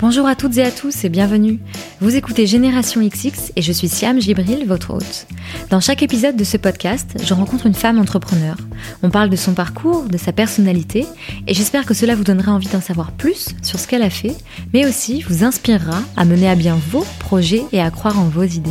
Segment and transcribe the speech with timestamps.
[0.00, 1.60] Bonjour à toutes et à tous et bienvenue.
[2.00, 5.26] Vous écoutez Génération XX et je suis Siam Gibril, votre hôte.
[5.68, 8.56] Dans chaque épisode de ce podcast, je rencontre une femme entrepreneur.
[9.02, 11.06] On parle de son parcours, de sa personnalité
[11.46, 14.34] et j'espère que cela vous donnera envie d'en savoir plus sur ce qu'elle a fait,
[14.72, 18.44] mais aussi vous inspirera à mener à bien vos projets et à croire en vos
[18.44, 18.70] idées.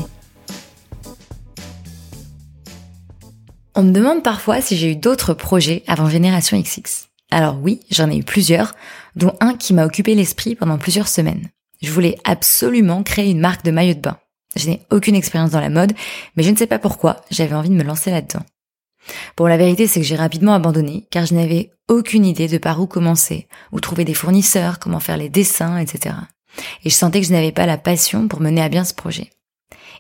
[3.75, 7.08] On me demande parfois si j'ai eu d'autres projets avant Génération XX.
[7.31, 8.75] Alors oui, j'en ai eu plusieurs,
[9.15, 11.49] dont un qui m'a occupé l'esprit pendant plusieurs semaines.
[11.81, 14.17] Je voulais absolument créer une marque de maillot de bain.
[14.55, 15.93] Je n'ai aucune expérience dans la mode,
[16.35, 18.43] mais je ne sais pas pourquoi, j'avais envie de me lancer là-dedans.
[19.37, 22.81] Bon, la vérité, c'est que j'ai rapidement abandonné, car je n'avais aucune idée de par
[22.81, 26.15] où commencer, où trouver des fournisseurs, comment faire les dessins, etc.
[26.83, 29.29] Et je sentais que je n'avais pas la passion pour mener à bien ce projet.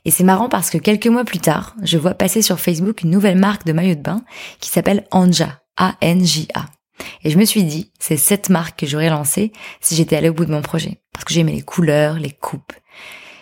[0.05, 3.11] Et c'est marrant parce que quelques mois plus tard, je vois passer sur Facebook une
[3.11, 4.23] nouvelle marque de maillot de bain
[4.59, 6.65] qui s'appelle Anja, A-N-J-A.
[7.23, 10.33] Et je me suis dit, c'est cette marque que j'aurais lancée si j'étais allée au
[10.33, 11.01] bout de mon projet.
[11.13, 12.73] Parce que j'aimais les couleurs, les coupes.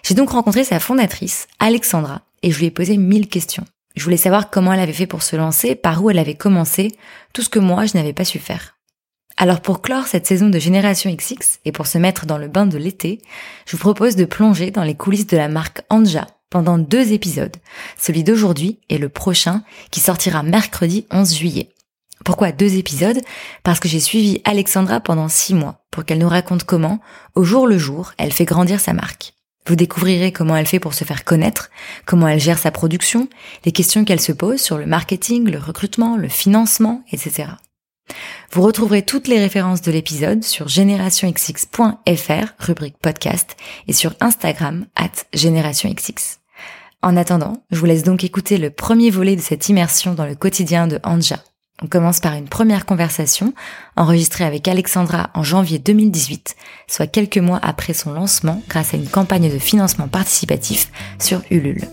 [0.03, 3.65] J'ai donc rencontré sa fondatrice, Alexandra, et je lui ai posé mille questions.
[3.95, 6.91] Je voulais savoir comment elle avait fait pour se lancer, par où elle avait commencé,
[7.33, 8.77] tout ce que moi je n'avais pas su faire.
[9.37, 12.65] Alors pour clore cette saison de Génération XX et pour se mettre dans le bain
[12.65, 13.21] de l'été,
[13.65, 17.55] je vous propose de plonger dans les coulisses de la marque Anja pendant deux épisodes,
[17.97, 21.69] celui d'aujourd'hui et le prochain qui sortira mercredi 11 juillet.
[22.25, 23.21] Pourquoi deux épisodes?
[23.63, 26.99] Parce que j'ai suivi Alexandra pendant six mois pour qu'elle nous raconte comment,
[27.35, 29.33] au jour le jour, elle fait grandir sa marque.
[29.67, 31.69] Vous découvrirez comment elle fait pour se faire connaître,
[32.05, 33.27] comment elle gère sa production,
[33.65, 37.49] les questions qu'elle se pose sur le marketing, le recrutement, le financement, etc.
[38.51, 45.11] Vous retrouverez toutes les références de l'épisode sur générationxx.fr, rubrique podcast, et sur Instagram, at
[45.33, 46.39] générationxx.
[47.01, 50.35] En attendant, je vous laisse donc écouter le premier volet de cette immersion dans le
[50.35, 51.43] quotidien de Anja.
[51.83, 53.53] On commence par une première conversation
[53.95, 56.55] enregistrée avec Alexandra en janvier 2018,
[56.87, 61.87] soit quelques mois après son lancement grâce à une campagne de financement participatif sur Ulule.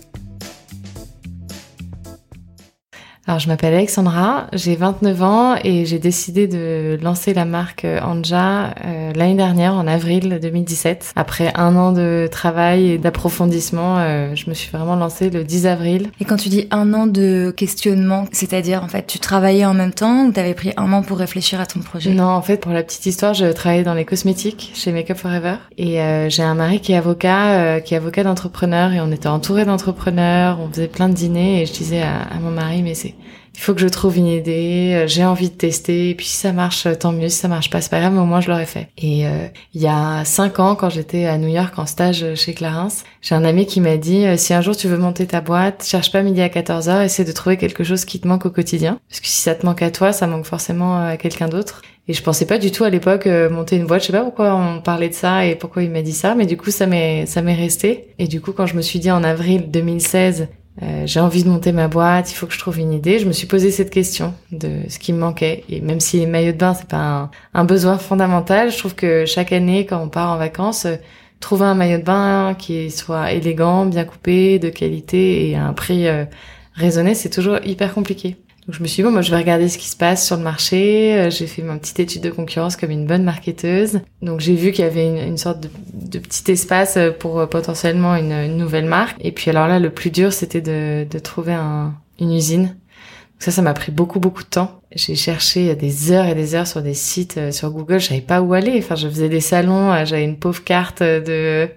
[3.27, 8.75] Alors, je m'appelle Alexandra, j'ai 29 ans et j'ai décidé de lancer la marque Anja
[8.85, 11.13] euh, l'année dernière, en avril 2017.
[11.15, 15.65] Après un an de travail et d'approfondissement, euh, je me suis vraiment lancée le 10
[15.65, 16.09] avril.
[16.19, 19.93] Et quand tu dis un an de questionnement, c'est-à-dire en fait tu travaillais en même
[19.93, 22.11] temps ou t'avais pris un an pour réfléchir à ton projet?
[22.11, 25.55] Non, en fait, pour la petite histoire, je travaillais dans les cosmétiques chez Makeup Forever
[25.79, 29.29] et euh, j'ai un mari qui est avocat, qui est avocat d'entrepreneur et on était
[29.29, 32.93] entouré d'entrepreneurs, on faisait plein de dîners et je disais à, à mon mari mais
[32.93, 33.14] c'est
[33.55, 36.35] il faut que je trouve une idée, euh, j'ai envie de tester, et puis si
[36.35, 38.41] ça marche, euh, tant mieux, si ça marche pas, c'est pas grave, mais au moins
[38.41, 38.89] je l'aurais fait.
[38.97, 42.53] Et euh, il y a cinq ans, quand j'étais à New York en stage chez
[42.53, 42.89] Clarins,
[43.21, 46.11] j'ai un ami qui m'a dit, si un jour tu veux monter ta boîte, cherche
[46.11, 48.99] pas midi à 14h, essaie de trouver quelque chose qui te manque au quotidien.
[49.09, 51.81] Parce que si ça te manque à toi, ça manque forcément à quelqu'un d'autre.
[52.07, 54.01] Et je pensais pas du tout à l'époque monter une boîte.
[54.01, 56.45] Je sais pas pourquoi on parlait de ça et pourquoi il m'a dit ça, mais
[56.45, 58.09] du coup ça m'est ça m'est resté.
[58.19, 60.47] Et du coup quand je me suis dit en avril 2016
[60.83, 63.19] euh, j'ai envie de monter ma boîte, il faut que je trouve une idée.
[63.19, 65.63] Je me suis posé cette question de ce qui me manquait.
[65.69, 69.25] Et même si les maillots de bain, c'est pas un, besoin fondamental, je trouve que
[69.25, 70.97] chaque année, quand on part en vacances, euh,
[71.39, 75.73] trouver un maillot de bain qui soit élégant, bien coupé, de qualité et à un
[75.73, 76.25] prix euh,
[76.73, 78.37] raisonné, c'est toujours hyper compliqué.
[78.65, 80.37] Donc je me suis dit, bon, moi je vais regarder ce qui se passe sur
[80.37, 81.15] le marché.
[81.15, 83.99] Euh, j'ai fait ma petite étude de concurrence comme une bonne marketeuse.
[84.23, 85.59] Donc j'ai vu qu'il y avait une, sorte
[85.93, 89.17] de, petit espace pour euh, potentiellement une, nouvelle marque.
[89.19, 92.63] Et puis alors là, le plus dur, c'était de, trouver un, une usine.
[92.63, 94.79] Donc ça, ça m'a pris beaucoup, beaucoup de temps.
[94.95, 97.99] J'ai cherché des heures et des heures sur des sites, euh, sur Google.
[97.99, 98.73] Je savais pas où aller.
[98.79, 99.93] Enfin, je faisais des salons.
[100.05, 101.69] J'avais une pauvre carte de,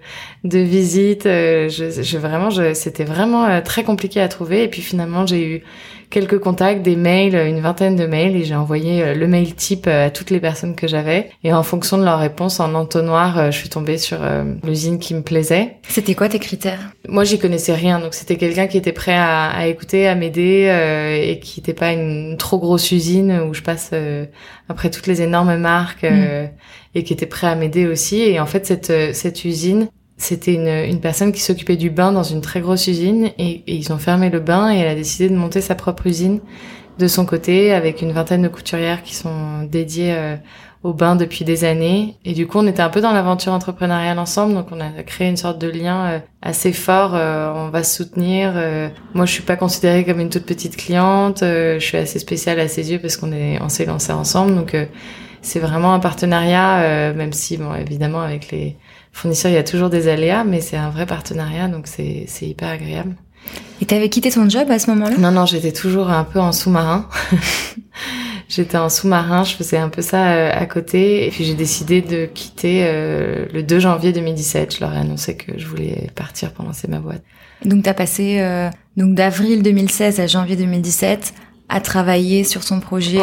[0.43, 1.25] de visite.
[1.25, 4.63] Je, je vraiment, je, c'était vraiment très compliqué à trouver.
[4.63, 5.63] Et puis finalement, j'ai eu
[6.09, 9.87] quelques contacts, des mails, une vingtaine de mails et j'ai envoyé euh, le mail type
[9.87, 11.29] euh, à toutes les personnes que j'avais.
[11.43, 14.17] Et en fonction de leur réponse en entonnoir, euh, je suis tombée sur
[14.63, 15.77] l'usine qui me plaisait.
[15.87, 16.91] C'était quoi tes critères?
[17.07, 20.69] Moi, j'y connaissais rien, donc c'était quelqu'un qui était prêt à, à écouter, à m'aider
[21.23, 23.91] et qui n'était pas une trop grosse usine où je passe
[24.67, 26.49] après toutes les énormes marques mm.
[26.95, 28.21] et qui était prêt à m'aider aussi.
[28.21, 29.87] Et en fait, cette cette usine,
[30.19, 33.93] c'était une, une, personne qui s'occupait du bain dans une très grosse usine et, ils
[33.93, 36.41] ont fermé le bain et elle a décidé de monter sa propre usine
[36.99, 40.35] de son côté avec une vingtaine de couturières qui sont dédiées euh,
[40.83, 42.17] au bain depuis des années.
[42.25, 45.29] Et du coup, on était un peu dans l'aventure entrepreneuriale ensemble, donc on a créé
[45.29, 47.11] une sorte de lien euh, assez fort.
[47.15, 48.55] Euh, on va se soutenir.
[49.13, 51.39] moi, je suis pas considérée comme une toute petite cliente.
[51.41, 54.53] je suis assez spéciale à ses yeux parce qu'on est, on s'est lancé ensemble.
[54.53, 54.75] Donc,
[55.41, 58.75] c'est vraiment un partenariat, même si, bon, évidemment, avec les
[59.11, 62.69] fournisseur, il y a toujours des aléas, mais c'est un vrai partenariat, donc c'est hyper
[62.69, 63.15] agréable.
[63.81, 65.17] Et t'avais quitté ton job à ce moment-là?
[65.17, 67.07] Non, non, j'étais toujours un peu en sous-marin.
[68.49, 71.27] J'étais en sous-marin, je faisais un peu ça euh, à côté.
[71.27, 74.75] Et puis j'ai décidé de quitter euh, le 2 janvier 2017.
[74.75, 77.21] Je leur ai annoncé que je voulais partir pour lancer ma boîte.
[77.63, 81.35] Donc tu as passé euh, donc d'avril 2016 à janvier 2017
[81.71, 83.19] à travailler sur son projet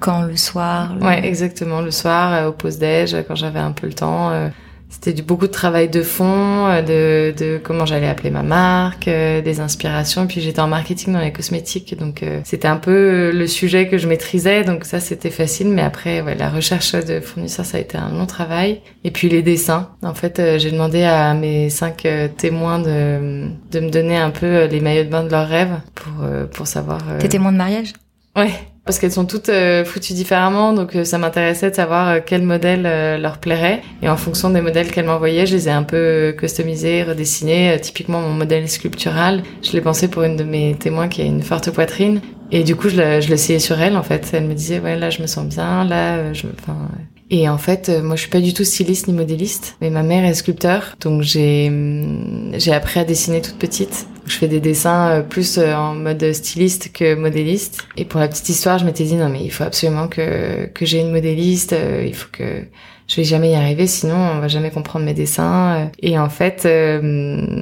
[0.00, 0.96] quand le soir.
[1.00, 4.50] Ouais, exactement, le soir au pause déj quand j'avais un peu le temps
[4.94, 9.08] c'était du beaucoup de travail de fond, euh, de, de comment j'allais appeler ma marque,
[9.08, 10.22] euh, des inspirations.
[10.22, 13.88] Et puis j'étais en marketing dans les cosmétiques, donc euh, c'était un peu le sujet
[13.88, 15.66] que je maîtrisais, donc ça c'était facile.
[15.66, 18.82] Mais après, ouais, la recherche de fournisseurs, ça a été un long travail.
[19.02, 19.90] Et puis les dessins.
[20.02, 22.06] En fait, j'ai demandé à mes cinq
[22.36, 26.12] témoins de, de me donner un peu les maillots de bain de leurs rêves pour
[26.52, 27.00] pour savoir.
[27.18, 27.92] Tes témoins de mariage?
[28.36, 28.52] Ouais,
[28.84, 32.42] parce qu'elles sont toutes euh, foutues différemment, donc euh, ça m'intéressait de savoir euh, quel
[32.42, 32.82] modèle
[33.20, 33.82] leur plairait.
[34.02, 37.78] Et en fonction des modèles qu'elles m'envoyaient, je les ai un peu customisés, redessinés.
[37.80, 41.42] typiquement, mon modèle sculptural, je l'ai pensé pour une de mes témoins qui a une
[41.42, 42.20] forte poitrine.
[42.50, 44.30] Et du coup, je l'essayais sur elle, en fait.
[44.34, 46.46] Elle me disait, ouais, là, je me sens bien, là, je...
[46.60, 46.76] Enfin,
[47.36, 50.24] et en fait, moi, je suis pas du tout styliste ni modéliste, mais ma mère
[50.24, 54.06] est sculpteur, donc j'ai hum, j'ai appris à dessiner toute petite.
[54.26, 57.86] Je fais des dessins euh, plus euh, en mode styliste que modéliste.
[57.96, 60.86] Et pour la petite histoire, je m'étais dit non mais il faut absolument que que
[60.86, 61.72] j'ai une modéliste.
[61.72, 62.64] Euh, il faut que
[63.06, 65.90] je vais jamais y arriver, sinon on va jamais comprendre mes dessins.
[66.00, 66.68] Et en fait,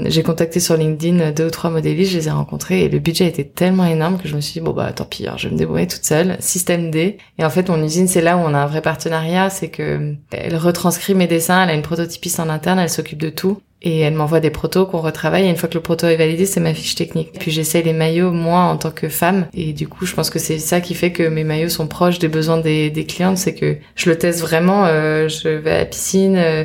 [0.07, 3.27] j'ai contacté sur LinkedIn deux ou trois modélistes, je les ai rencontrés et le budget
[3.27, 5.59] était tellement énorme que je me suis dit bon bah tant pis, je vais me
[5.59, 6.37] débrouiller toute seule.
[6.41, 7.19] Système D.
[7.39, 10.15] Et en fait, mon usine c'est là où on a un vrai partenariat, c'est que
[10.31, 14.01] elle retranscrit mes dessins, elle a une prototypiste en interne, elle s'occupe de tout et
[14.01, 15.47] elle m'envoie des protos qu'on retravaille.
[15.47, 17.33] Et une fois que le proto est validé, c'est ma fiche technique.
[17.39, 19.47] Puis j'essaie les maillots moi en tant que femme.
[19.55, 22.19] Et du coup, je pense que c'est ça qui fait que mes maillots sont proches
[22.19, 24.87] des besoins des, des clientes, c'est que je le teste vraiment.
[24.87, 26.37] Euh, je vais à la piscine.
[26.37, 26.65] Euh,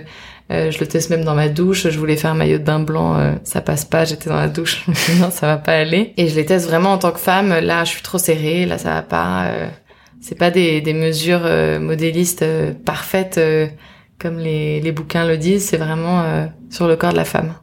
[0.50, 1.90] euh, je le teste même dans ma douche.
[1.90, 4.06] Je voulais faire un maillot de bain blanc, euh, ça passe pas.
[4.06, 4.86] J'étais dans la douche,
[5.19, 6.14] non, ça va pas aller.
[6.18, 7.50] Et je les teste vraiment en tant que femme.
[7.50, 8.66] Là, je suis trop serrée.
[8.66, 9.52] Là, ça va pas.
[10.22, 11.48] c'est pas des, des mesures
[11.81, 12.46] modélistes
[12.86, 13.40] parfaites
[14.19, 17.54] comme les, les bouquins le disent, c'est vraiment euh, sur le corps de la femme.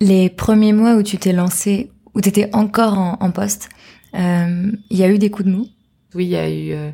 [0.00, 3.68] Les premiers mois où tu t'es lancée, où tu étais encore en, en poste,
[4.14, 5.66] euh, il y a eu des coups de mou?
[6.14, 6.90] Oui, il y a eu euh,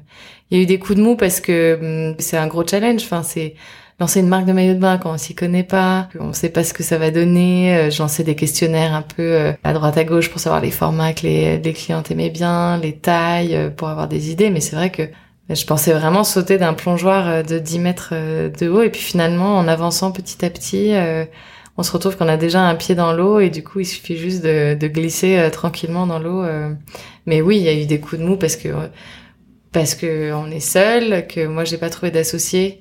[0.50, 3.02] il y a eu des coups de mou parce que hum, c'est un gros challenge.
[3.04, 3.54] Enfin, c'est
[3.98, 6.62] lancer une marque de maillot de bain quand on s'y connaît pas, on sait pas
[6.62, 7.88] ce que ça va donner.
[7.90, 11.22] je lançais des questionnaires un peu à droite à gauche pour savoir les formats que
[11.22, 14.50] les, les clientes aimaient bien, les tailles, pour avoir des idées.
[14.50, 15.08] Mais c'est vrai que
[15.54, 18.82] je pensais vraiment sauter d'un plongeoir euh, de 10 mètres euh, de haut.
[18.82, 21.24] Et puis finalement en avançant petit à petit euh,
[21.78, 23.38] on se retrouve qu'on a déjà un pied dans l'eau.
[23.38, 26.44] Et du coup il suffit juste de, de glisser tranquillement dans l'eau
[27.26, 28.68] mais oui il y a eu des coups de mou parce que
[29.72, 32.80] parce que on est seul que moi j'ai pas trouvé d'associé.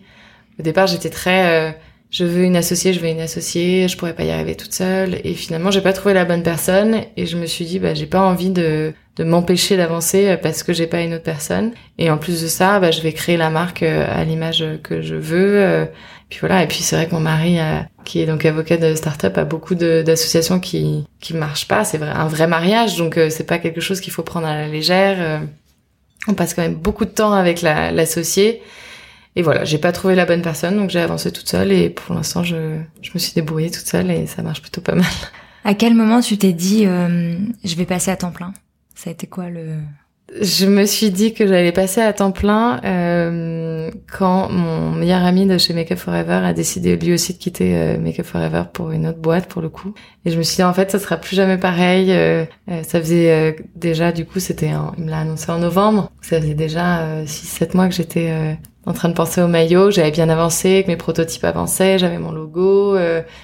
[0.60, 1.76] Au départ j'étais très
[2.10, 5.20] je veux une associée, je veux une associée, je pourrais pas y arriver toute seule.
[5.26, 7.02] Et finalement, j'ai pas trouvé la bonne personne.
[7.18, 10.74] Et je me suis dit, bah, j'ai pas envie de, de m'empêcher d'avancer parce que
[10.74, 11.72] j'ai pas une autre personne.
[11.98, 15.02] Et en plus de ça, bah, je vais créer la marque euh, à l'image que
[15.02, 15.62] je veux.
[15.62, 15.86] Euh.
[16.30, 16.64] Puis voilà.
[16.64, 17.58] Et puis c'est vrai que mon mari,
[18.04, 21.86] qui est donc avocat de start-up, a beaucoup d'associations qui qui marchent pas.
[21.86, 24.68] C'est un vrai mariage, donc euh, c'est pas quelque chose qu'il faut prendre à la
[24.68, 25.42] légère.
[26.28, 28.64] On passe quand même beaucoup de temps avec l'associé.
[29.36, 32.16] et voilà, j'ai pas trouvé la bonne personne, donc j'ai avancé toute seule et pour
[32.16, 35.06] l'instant, je, je me suis débrouillée toute seule et ça marche plutôt pas mal.
[35.64, 38.52] À quel moment tu t'es dit, je vais passer à temps plein?
[38.96, 39.78] Ça a été quoi le
[40.42, 45.46] je me suis dit que j'allais passer à temps plein euh, quand mon meilleur ami
[45.46, 49.06] de chez Makeup Forever a décidé lui aussi de quitter euh, Makeup Forever pour une
[49.06, 49.94] autre boîte pour le coup.
[50.26, 52.12] Et je me suis dit en fait ça sera plus jamais pareil.
[52.12, 56.12] Euh, euh ça faisait euh, déjà du coup c'était il me l'a annoncé en novembre.
[56.22, 59.92] Ça faisait déjà 6-7 mois que j'étais en train de penser au maillot.
[59.92, 62.98] J'avais bien avancé, que mes prototypes avançaient, j'avais mon logo.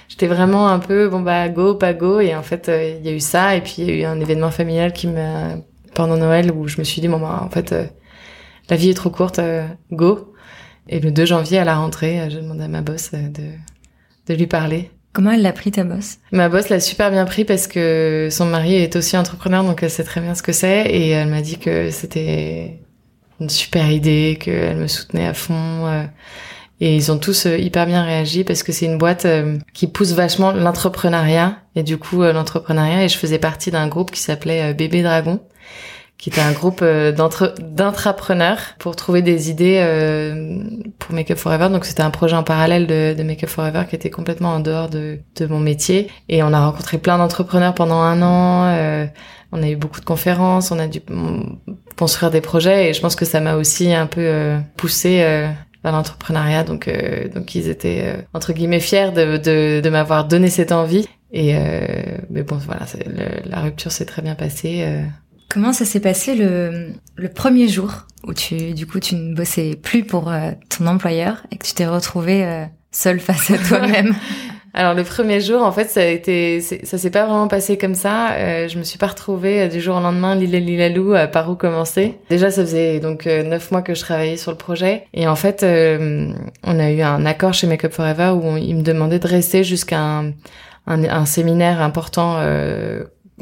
[0.08, 3.12] J'étais vraiment un peu bon bah go pas go et en fait il y a
[3.12, 5.56] eu ça et puis il y a eu un événement familial qui m'a
[5.94, 7.84] pendant Noël où je me suis dit bon bah en fait euh,
[8.70, 10.34] la vie est trop courte, euh, go.
[10.88, 13.42] Et le 2 janvier à la rentrée, euh, je demandé à ma boss de
[14.28, 14.90] de lui parler.
[15.12, 16.18] Comment elle l'a pris ta boss?
[16.30, 19.90] Ma boss l'a super bien pris parce que son mari est aussi entrepreneur donc elle
[19.90, 22.80] sait très bien ce que c'est et elle m'a dit que c'était
[23.42, 26.08] une super idée, qu'elle me soutenait à fond.
[26.80, 29.26] Et ils ont tous hyper bien réagi parce que c'est une boîte
[29.72, 34.20] qui pousse vachement l'entrepreneuriat et du coup l'entrepreneuriat et je faisais partie d'un groupe qui
[34.20, 35.40] s'appelait Bébé Dragon
[36.22, 40.62] qui était un groupe euh, d'entrepreneurs pour trouver des idées euh,
[41.00, 41.68] pour Make Up Forever.
[41.68, 44.60] Donc c'était un projet en parallèle de, de Make Up Forever qui était complètement en
[44.60, 46.12] dehors de, de mon métier.
[46.28, 49.08] Et on a rencontré plein d'entrepreneurs pendant un an.
[49.52, 51.00] Euh, on a eu beaucoup de conférences, on a dû
[51.96, 55.18] construire des projets et je pense que ça m'a aussi un peu poussé
[55.84, 56.64] vers l'entrepreneuriat.
[56.64, 56.90] Donc,
[57.34, 61.06] donc ils étaient entre guillemets fiers de, de, de m'avoir donné cette envie.
[61.32, 61.54] Et
[62.30, 62.86] mais bon, voilà,
[63.44, 65.04] la rupture s'est très bien passée
[65.52, 69.76] Comment ça s'est passé le, le premier jour où tu, du coup, tu ne bossais
[69.76, 74.14] plus pour euh, ton employeur et que tu t'es retrouvé euh, seul face à toi-même?
[74.74, 77.94] Alors le premier jour, en fait, ça a été, ça s'est pas vraiment passé comme
[77.94, 78.32] ça.
[78.32, 81.50] Euh, je me suis pas retrouvée euh, du jour au lendemain, lila lilalou, à par
[81.50, 82.18] où commencer.
[82.30, 85.62] Déjà, ça faisait donc neuf mois que je travaillais sur le projet, et en fait,
[85.64, 90.00] on a eu un accord chez Makeup Forever où il me demandait de rester jusqu'à
[90.00, 90.32] un,
[90.86, 92.38] un, séminaire important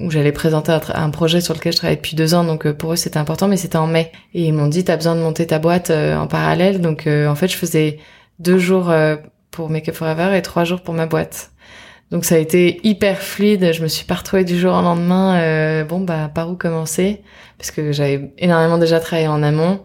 [0.01, 2.93] où j'allais présenter un, projet sur lequel je travaillais depuis deux ans, donc euh, pour
[2.93, 4.11] eux c'était important, mais c'était en mai.
[4.35, 7.29] Et ils m'ont dit t'as besoin de monter ta boîte euh, en parallèle, donc euh,
[7.29, 7.99] en fait je faisais
[8.39, 8.91] deux jours
[9.51, 11.51] pour Make Up Forever et trois jours pour ma boîte.
[12.11, 15.85] Donc ça a été hyper fluide, je me suis pas retrouvée du jour au lendemain,
[15.85, 17.23] bon bah par où commencer,
[17.57, 19.81] parce que j'avais énormément déjà travaillé en amont.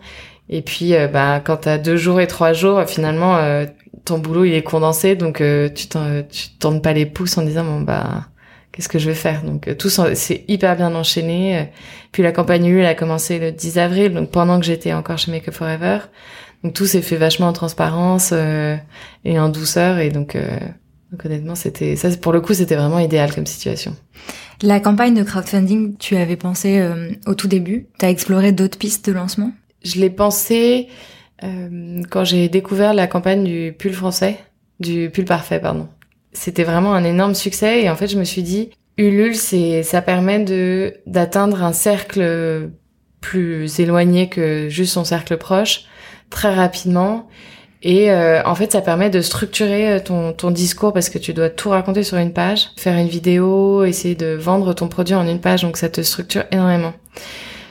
[0.49, 3.37] Et puis bah quand t'as deux jours et trois jours, finalement
[4.05, 5.35] ton boulot il est condensé, donc
[5.75, 8.25] tu, tu tournes pas les pouces en disant bon bah
[8.75, 9.43] qu'est-ce que je vais faire?
[9.43, 11.59] Donc euh, tout c'est hyper bien enchaîné.
[11.59, 11.63] Euh,
[12.11, 15.17] puis la campagne U, elle a commencé le 10 avril, donc pendant que j'étais encore
[15.17, 15.99] chez Make Up Forever.
[16.65, 18.75] Donc tout s'est fait vachement en transparence euh,
[19.23, 20.35] et en douceur et donc,
[21.11, 23.95] donc honnêtement c'était ça pour le coup c'était vraiment idéal comme situation.
[24.63, 26.83] La campagne de crowdfunding, tu avais pensé
[27.27, 27.85] au tout début?
[27.99, 29.51] T'as exploré d'autres pistes de lancement?
[29.83, 30.87] Je l'ai pensé
[31.39, 34.39] quand j'ai découvert la campagne du pull français,
[34.79, 35.87] du pull parfait pardon.
[36.33, 40.01] C'était vraiment un énorme succès et en fait je me suis dit Ulule c'est ça
[40.01, 42.71] permet de d'atteindre un cercle
[43.21, 45.85] plus éloigné que juste son cercle proche
[46.35, 47.27] très rapidement
[47.81, 51.33] et euh, en fait ça permet de structurer euh, ton ton discours parce que tu
[51.33, 55.27] dois tout raconter sur une page faire une vidéo essayer de vendre ton produit en
[55.27, 56.93] une page donc ça te structure énormément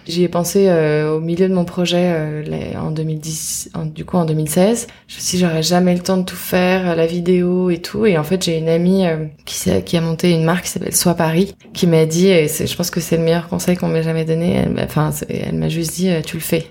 [0.07, 4.27] J'y ai pensé euh, au milieu de mon projet euh, en 2010, du coup en
[4.27, 4.87] 2016.
[5.09, 8.05] Je me suis dit j'aurais jamais le temps de tout faire, la vidéo et tout.
[8.05, 10.95] Et en fait j'ai une amie euh, qui, qui a monté une marque qui s'appelle
[10.95, 14.03] Soit Paris, qui m'a dit, et je pense que c'est le meilleur conseil qu'on m'ait
[14.03, 14.67] jamais donné.
[14.83, 16.67] Enfin, elle m'a juste dit tu le fais,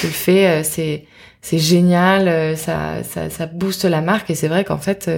[0.00, 1.04] tu le fais, c'est
[1.42, 4.30] c'est génial, ça, ça ça booste la marque.
[4.30, 5.10] Et c'est vrai qu'en fait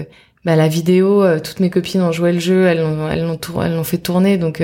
[0.44, 3.08] bah, la vidéo, toutes mes copines ont joué le jeu, elles l'ont
[3.62, 4.60] elles l'ont fait tourner, donc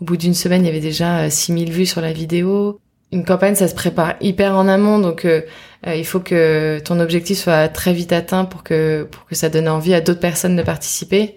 [0.00, 2.80] au bout d'une semaine, il y avait déjà 6000 euh, vues sur la vidéo.
[3.10, 5.42] Une campagne, ça se prépare hyper en amont, donc euh,
[5.86, 9.48] euh, il faut que ton objectif soit très vite atteint pour que pour que ça
[9.48, 11.36] donne envie à d'autres personnes de participer.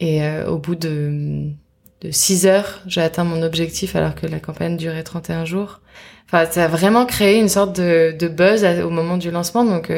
[0.00, 1.50] Et au bout de
[2.02, 5.80] de 6 heures, j'ai atteint mon objectif alors que la campagne durait 31 jours.
[6.30, 9.64] Enfin, ça a vraiment créé une sorte de, de buzz au moment du lancement.
[9.64, 9.90] Donc,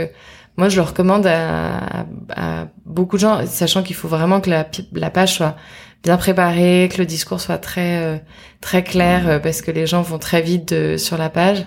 [0.57, 2.05] moi, je le recommande à,
[2.37, 5.57] à, beaucoup de gens, sachant qu'il faut vraiment que la, la page soit
[6.03, 8.17] bien préparé, que le discours soit très euh,
[8.61, 11.67] très clair euh, parce que les gens vont très vite sur la page.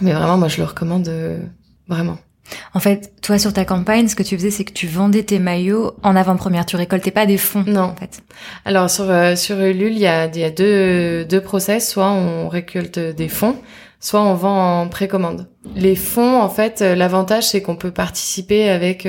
[0.00, 1.38] Mais vraiment, moi, je le recommande euh,
[1.88, 2.18] vraiment.
[2.74, 5.38] En fait, toi sur ta campagne, ce que tu faisais, c'est que tu vendais tes
[5.38, 6.66] maillots en avant-première.
[6.66, 7.64] Tu récoltais pas des fonds.
[7.66, 7.82] Non.
[7.82, 8.22] En fait.
[8.64, 11.88] Alors sur sur Ulule, il y a, il y a deux deux process.
[11.88, 13.56] Soit on récolte des fonds,
[14.02, 15.46] soit on vend en précommande.
[15.74, 19.06] Les fonds, en fait, l'avantage c'est qu'on peut participer avec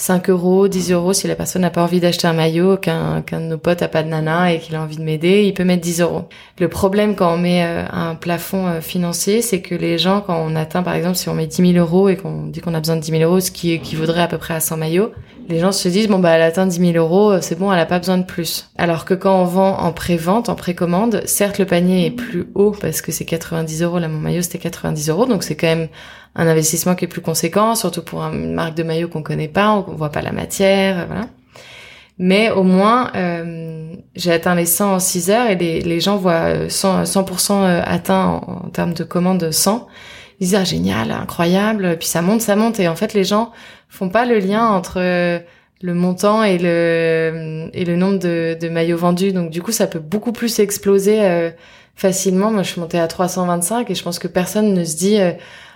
[0.00, 3.40] 5 euros, 10 euros si la personne n'a pas envie d'acheter un maillot, qu'un qu'un
[3.40, 5.64] de nos potes a pas de nana et qu'il a envie de m'aider, il peut
[5.64, 6.24] mettre 10 euros.
[6.58, 10.42] Le problème quand on met euh, un plafond euh, financier, c'est que les gens, quand
[10.42, 12.80] on atteint par exemple, si on met 10 000 euros et qu'on dit qu'on a
[12.80, 15.12] besoin de 10 000 euros, ce qui équivaudrait à peu près à 100 maillots,
[15.50, 17.86] les gens se disent bon bah elle atteint 10 000 euros, c'est bon, elle a
[17.86, 18.70] pas besoin de plus.
[18.78, 22.74] Alors que quand on vend en pré-vente, en précommande, certes le panier est plus haut
[22.80, 25.88] parce que c'est 90 euros, là mon maillot c'était 90 euros, donc c'est quand même
[26.36, 29.72] un investissement qui est plus conséquent, surtout pour une marque de maillot qu'on connaît pas,
[29.72, 31.26] on voit pas la matière, voilà.
[32.22, 36.66] Mais au moins, euh, j'ai atteint les 100 en 6 heures et les, gens voient
[36.66, 37.04] 100%,
[37.38, 39.86] 100 euh, atteint en, termes de commandes 100.
[40.40, 43.52] Ils disent ah génial, incroyable, puis ça monte, ça monte et en fait les gens
[43.88, 45.38] font pas le lien entre euh,
[45.82, 49.32] le montant et le et le nombre de, maillots vendus.
[49.32, 51.50] Donc du coup, ça peut beaucoup plus exploser euh,
[51.94, 52.50] facilement.
[52.50, 55.18] Moi, je suis montée à 325 et je pense que personne ne se dit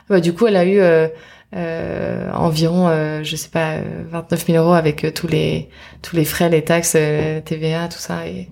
[0.09, 1.09] bah, du coup, elle a eu euh,
[1.57, 3.79] euh, environ, euh, je sais pas,
[4.11, 5.69] 29 000 euros avec tous les
[6.03, 6.97] tous les frais, les taxes,
[7.45, 8.27] TVA, tout ça.
[8.27, 8.49] Et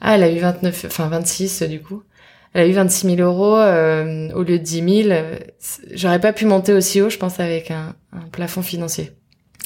[0.00, 2.02] ah, elle a eu 29, enfin 26 du coup.
[2.52, 5.20] Elle a eu 26 000 euros au lieu de 10 000.
[5.92, 9.12] J'aurais pas pu monter aussi haut, je pense, avec un, un plafond financier.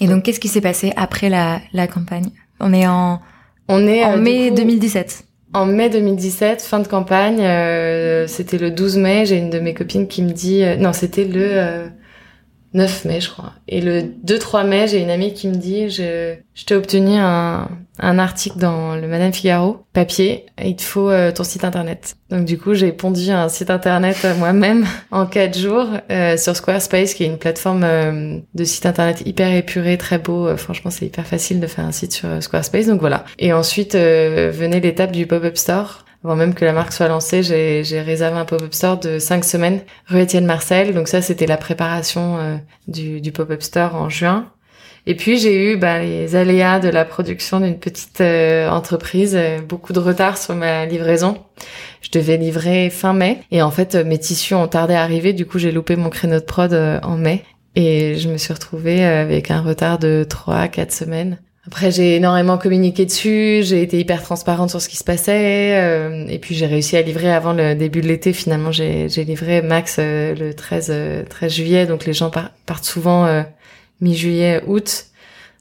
[0.00, 2.31] Et donc, qu'est-ce qui s'est passé après la, la campagne?
[2.61, 3.21] On est en,
[3.69, 5.25] on est en mai 2017.
[5.55, 9.73] En mai 2017, fin de campagne, euh, c'était le 12 mai, j'ai une de mes
[9.73, 10.64] copines qui me dit...
[10.64, 11.87] Euh, non, c'était le
[12.75, 13.52] 9 euh, mai, je crois.
[13.69, 17.69] Et le 2-3 mai, j'ai une amie qui me dit, je, je t'ai obtenu un,
[18.00, 22.16] un article dans le Madame Figaro, papier, il te faut euh, ton site internet.
[22.28, 27.14] Donc du coup, j'ai pondu un site internet moi-même en quatre jours euh, sur Squarespace,
[27.14, 30.57] qui est une plateforme euh, de site internet hyper épuré, très beau.
[30.57, 33.25] franchement, c'est hyper facile de faire un site sur Squarespace, donc voilà.
[33.38, 38.00] Et ensuite venait l'étape du pop-up store avant même que la marque soit lancée, j'ai
[38.00, 40.95] réservé un pop-up store de cinq semaines rue Étienne Marcel.
[40.95, 42.57] Donc ça, c'était la préparation euh,
[42.88, 44.50] du, du pop-up store en juin.
[45.07, 49.61] Et puis j'ai eu bah, les aléas de la production d'une petite euh, entreprise, euh,
[49.61, 51.45] beaucoup de retard sur ma livraison.
[52.00, 55.35] Je devais livrer fin mai et en fait mes tissus ont tardé à arriver.
[55.35, 57.45] Du coup j'ai loupé mon créneau de prod en mai
[57.76, 61.38] et je me suis retrouvée avec un retard de trois, quatre semaines.
[61.66, 66.26] Après, j'ai énormément communiqué dessus, j'ai été hyper transparente sur ce qui se passait, euh,
[66.28, 68.35] et puis j'ai réussi à livrer avant le début de l'été.
[68.35, 72.30] Finalement, j'ai livré max euh, le 13, 13 euh, juillet, donc les gens
[72.66, 73.44] partent souvent
[74.02, 75.06] mi-juillet, août.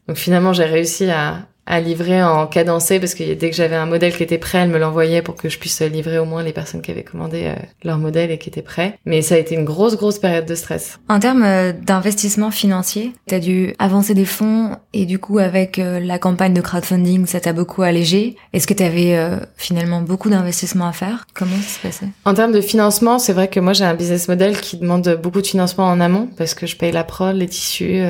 [0.09, 3.85] Donc finalement, j'ai réussi à, à livrer en cadencé parce que dès que j'avais un
[3.85, 6.51] modèle qui était prêt, elle me l'envoyait pour que je puisse livrer au moins les
[6.51, 8.99] personnes qui avaient commandé euh, leur modèle et qui étaient prêts.
[9.05, 10.99] Mais ça a été une grosse, grosse période de stress.
[11.07, 15.79] En termes euh, d'investissement financier, tu as dû avancer des fonds et du coup avec
[15.79, 18.35] euh, la campagne de crowdfunding, ça t'a beaucoup allégé.
[18.51, 19.17] Est-ce que tu avais
[19.55, 21.25] finalement beaucoup d'investissements à faire?
[21.33, 22.07] Comment ça se passait?
[22.25, 25.41] En termes de financement, c'est vrai que moi j'ai un business model qui demande beaucoup
[25.41, 28.01] de financement en amont parce que je paye la prod, les tissus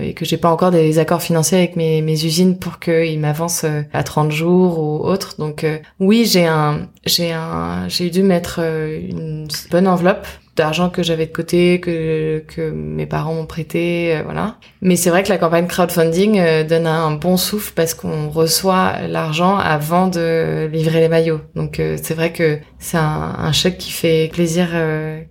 [0.00, 3.64] et que j'ai pas encore des accords financiers avec mes, mes usines pour qu'il m'avance
[3.64, 5.36] euh, à 30 jours ou autre.
[5.38, 10.90] Donc euh, oui, j'ai un j'ai un j'ai dû mettre euh, une bonne enveloppe d'argent
[10.90, 14.56] que j'avais de côté, que, que mes parents m'ont prêté, voilà.
[14.82, 19.56] Mais c'est vrai que la campagne crowdfunding donne un bon souffle parce qu'on reçoit l'argent
[19.56, 21.40] avant de livrer les maillots.
[21.56, 24.68] Donc c'est vrai que c'est un, un, chèque qui fait plaisir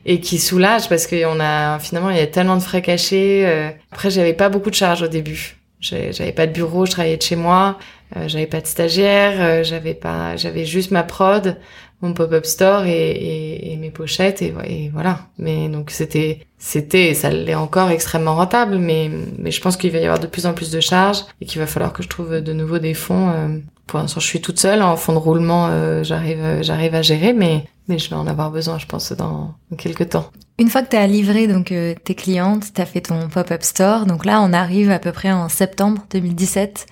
[0.08, 3.46] et qui soulage parce qu'on a finalement il y a tellement de frais cachés.
[3.92, 5.61] après j'avais pas beaucoup de charges au début.
[5.82, 7.80] J'avais pas de bureau, je travaillais de chez moi,
[8.16, 11.58] euh, j'avais pas de stagiaire, euh, j'avais pas, j'avais juste ma prod,
[12.02, 15.20] mon pop-up store et, et, et, mes pochettes et, et, voilà.
[15.40, 19.98] Mais donc c'était, c'était, ça l'est encore extrêmement rentable, mais mais je pense qu'il va
[19.98, 22.42] y avoir de plus en plus de charges et qu'il va falloir que je trouve
[22.42, 23.62] de nouveau des fonds.
[23.92, 27.02] Euh, pour l'instant, je suis toute seule en fond de roulement, euh, j'arrive, j'arrive à
[27.02, 30.32] gérer, mais mais je vais en avoir besoin, je pense, dans, dans quelques temps.
[30.58, 33.64] Une fois que tu as livré donc euh, tes clientes, tu as fait ton pop-up
[33.64, 34.06] store.
[34.06, 36.86] Donc là, on arrive à peu près en septembre 2017.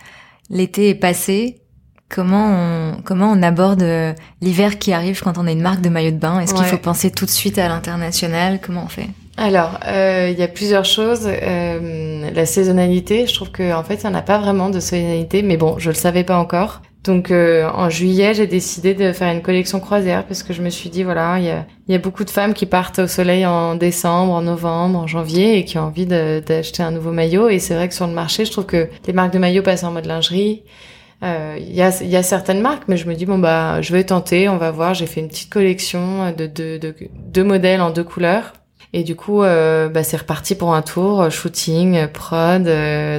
[0.50, 1.62] L'été est passé.
[2.10, 5.90] Comment on, comment on aborde euh, l'hiver qui arrive quand on a une marque de
[5.90, 6.40] maillot de bain?
[6.40, 8.60] Est-ce qu'il faut penser tout de suite à l'international?
[8.62, 9.10] Comment on fait?
[9.38, 11.28] Alors, euh, il y a plusieurs choses.
[11.28, 15.44] la saisonnalité, je trouve qu'en en fait, il n'y en a pas vraiment de saisonnalité,
[15.44, 16.82] mais bon, je le savais pas encore.
[17.04, 20.70] Donc euh, en juillet, j'ai décidé de faire une collection croisière parce que je me
[20.70, 23.46] suis dit voilà, il y a, y a, beaucoup de femmes qui partent au soleil
[23.46, 27.48] en décembre, en novembre, en janvier et qui ont envie d'acheter un nouveau maillot.
[27.48, 29.86] Et c'est vrai que sur le marché, je trouve que les marques de maillots passent
[29.86, 30.64] en mode lingerie.
[31.24, 33.92] Euh, il y, a, y, a, certaines marques, mais je me dis bon bah je
[33.94, 34.94] vais tenter, on va voir.
[34.94, 38.54] J'ai fait une petite collection de deux de, modèles en deux couleurs.
[38.92, 42.64] Et du coup, euh, bah, c'est reparti pour un tour, euh, shooting, euh, prod.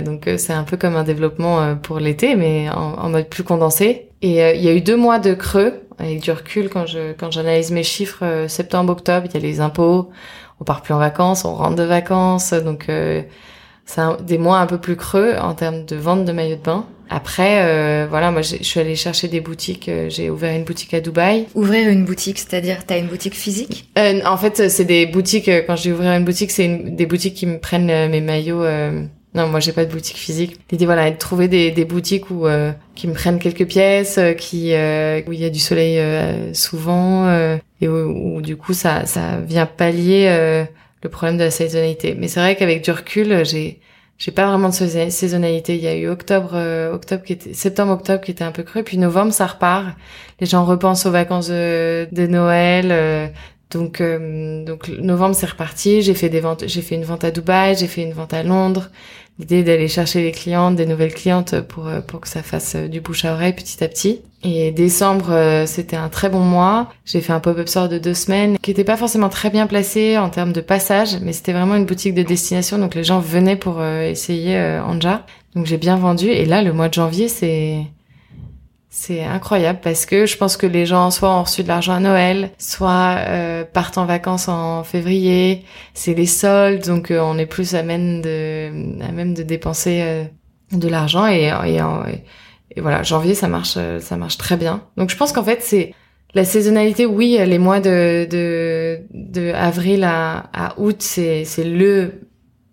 [0.04, 4.08] donc c'est un peu comme un développement pour l'été, mais en, en, mode plus condensé.
[4.22, 7.30] Et il y a eu deux mois de creux avec du recul quand je quand
[7.30, 8.46] j'analyse mes chiffres.
[8.48, 10.10] septembre, octobre, il y a les impôts.
[10.60, 12.86] On part plus en vacances, on rentre de vacances, donc
[13.86, 16.84] c'est des mois un peu plus creux en termes de vente de maillots de bain.
[17.12, 19.88] Après, euh, voilà, moi je suis allée chercher des boutiques.
[19.88, 21.46] Euh, j'ai ouvert une boutique à Dubaï.
[21.56, 23.90] Ouvrir une boutique, c'est-à-dire t'as une boutique physique?
[23.98, 25.48] Euh, En fait, c'est des boutiques.
[25.48, 28.64] Euh, quand j'ai ouvert une boutique, c'est des boutiques qui me prennent mes maillots.
[29.32, 30.56] Non, moi j'ai pas de boutique physique.
[30.70, 32.46] L'idée voilà, de trouver des, des boutiques où
[32.94, 36.00] qui me prennent quelques pièces, qui où il y a du soleil
[36.52, 37.30] souvent
[37.80, 40.26] et où, où, du coup ça ça vient pallier
[41.02, 42.16] le problème de la saisonnalité.
[42.18, 43.78] Mais c'est vrai qu'avec du recul, j'ai
[44.20, 45.76] j'ai pas vraiment de saisonnalité.
[45.76, 48.62] Il y a eu octobre, euh, octobre qui était, septembre, octobre qui était un peu
[48.62, 49.96] creux, puis novembre ça repart.
[50.40, 52.90] Les gens repensent aux vacances de, Noël.
[52.92, 53.28] Euh,
[53.70, 56.02] donc, euh, donc novembre c'est reparti.
[56.02, 58.42] J'ai fait des ventes, j'ai fait une vente à Dubaï, j'ai fait une vente à
[58.42, 58.90] Londres
[59.40, 62.88] l'idée d'aller chercher les clientes, des nouvelles clientes pour euh, pour que ça fasse euh,
[62.88, 64.20] du bouche à oreille petit à petit.
[64.44, 66.92] Et décembre, euh, c'était un très bon mois.
[67.06, 70.18] J'ai fait un pop-up store de deux semaines qui était pas forcément très bien placé
[70.18, 73.56] en termes de passage, mais c'était vraiment une boutique de destination, donc les gens venaient
[73.56, 75.24] pour essayer Anja.
[75.54, 76.28] Donc j'ai bien vendu.
[76.28, 77.78] Et là, le mois de janvier, c'est
[78.92, 82.00] c'est incroyable parce que je pense que les gens soit ont reçu de l'argent à
[82.00, 85.64] Noël, soit euh, partent en vacances en février.
[85.94, 90.00] C'est les soldes, donc euh, on est plus à même de, à même de dépenser
[90.02, 90.24] euh,
[90.72, 91.78] de l'argent et, et,
[92.76, 94.82] et, voilà, janvier ça marche, ça marche très bien.
[94.96, 95.94] Donc je pense qu'en fait c'est
[96.34, 102.22] la saisonnalité, oui, les mois de de, de avril à, à août, c'est c'est le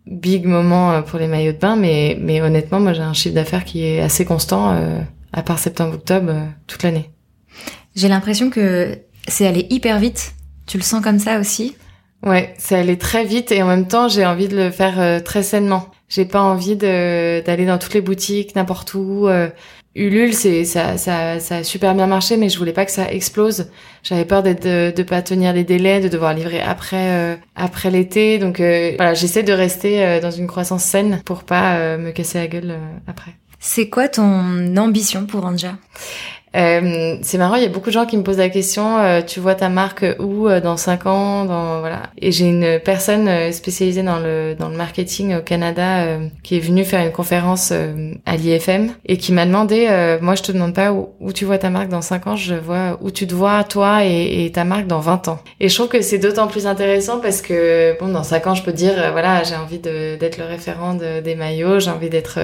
[0.08, 3.66] big moment pour les maillots de bain, mais mais honnêtement, moi j'ai un chiffre d'affaires
[3.66, 4.76] qui est assez constant
[5.38, 7.12] à part septembre-octobre, euh, toute l'année.
[7.96, 8.98] J'ai l'impression que
[9.28, 10.34] c'est allé hyper vite.
[10.66, 11.76] Tu le sens comme ça aussi?
[12.26, 15.20] Ouais, c'est allé très vite et en même temps, j'ai envie de le faire euh,
[15.20, 15.92] très sainement.
[16.10, 19.28] J'ai pas envie d'aller dans toutes les boutiques, n'importe où.
[19.28, 19.50] Euh.
[19.98, 23.12] Ulule, c'est ça, ça, ça a super bien marché, mais je voulais pas que ça
[23.12, 23.72] explose.
[24.04, 27.90] J'avais peur d'être de, de pas tenir les délais, de devoir livrer après euh, après
[27.90, 28.38] l'été.
[28.38, 32.38] Donc euh, voilà, j'essaie de rester euh, dans une croissance saine pour pas me casser
[32.38, 33.32] la gueule après.
[33.60, 35.78] C'est quoi ton ambition pour Anja?
[36.58, 39.22] Euh, c'est marrant, il y a beaucoup de gens qui me posent la question, euh,
[39.22, 42.04] tu vois ta marque où euh, dans cinq ans, dans voilà.
[42.20, 46.84] Et j'ai une personne spécialisée dans le dans le marketing au Canada qui est venue
[46.84, 47.72] faire une conférence
[48.26, 49.88] à l'IFM et qui m'a demandé,
[50.22, 52.98] moi je te demande pas où, tu vois ta marque dans cinq ans, je vois
[53.02, 55.40] où tu te vois toi et, ta marque dans 20 ans.
[55.60, 58.64] Et je trouve que c'est d'autant plus intéressant parce que bon dans cinq ans je
[58.64, 62.40] peux dire voilà j'ai envie d'être le référent de, des maillots, j'ai envie d'être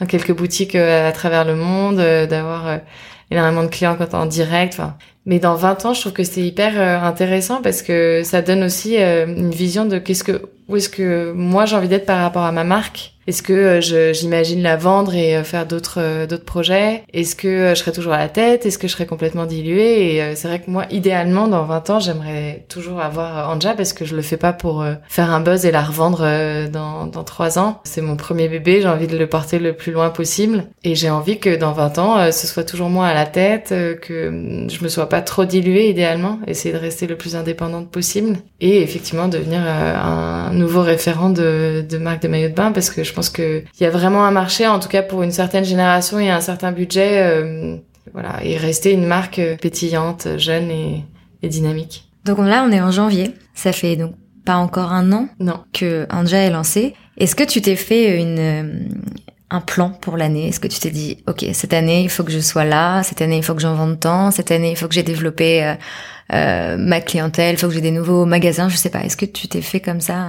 [0.00, 2.80] dans quelques boutiques à travers le monde, d'avoir
[3.30, 4.80] énormément de clients quand en direct.
[5.26, 8.62] Mais dans 20 ans, je trouve que c'est hyper euh, intéressant parce que ça donne
[8.62, 12.20] aussi euh, une vision de qu'est-ce que où est-ce que moi j'ai envie d'être par
[12.20, 13.14] rapport à ma marque?
[13.26, 17.02] Est-ce que euh, j'imagine la vendre et euh, faire d'autres euh, d'autres projets?
[17.12, 18.66] Est-ce que je serai toujours à la tête?
[18.66, 20.16] Est-ce que je serai complètement diluée?
[20.16, 24.04] Et c'est vrai que moi, idéalement, dans 20 ans, j'aimerais toujours avoir Anja parce que
[24.04, 26.26] je le fais pas pour faire un buzz et la revendre
[26.70, 27.80] dans dans 3 ans.
[27.84, 30.64] C'est mon premier bébé, j'ai envie de le porter le plus loin possible.
[30.82, 34.66] Et j'ai envie que dans 20 ans, ce soit toujours moi à la tête, que
[34.68, 38.82] je me sois pas trop diluée idéalement, essayer de rester le plus indépendante possible et
[38.82, 43.12] effectivement devenir un nouveau référent de, de marque de maillot de bain parce que je
[43.12, 46.18] pense que il y a vraiment un marché, en tout cas pour une certaine génération
[46.18, 47.76] et un certain budget, euh,
[48.12, 51.04] voilà, et rester une marque pétillante, jeune et,
[51.42, 52.08] dynamique.
[52.24, 53.34] Donc là, on est en janvier.
[53.52, 54.14] Ça fait donc
[54.46, 55.60] pas encore un an non.
[55.74, 56.94] que Anja est lancée.
[57.18, 58.88] Est-ce que tu t'es fait une euh,
[59.50, 60.48] un plan pour l'année?
[60.48, 63.20] Est-ce que tu t'es dit, ok, cette année il faut que je sois là, cette
[63.20, 65.76] année il faut que j'en vende tant, cette année il faut que j'ai développé
[66.32, 69.04] euh, ma clientèle, il faut que j'ai des nouveaux magasins, je sais pas.
[69.04, 70.26] Est-ce que tu t'es fait comme ça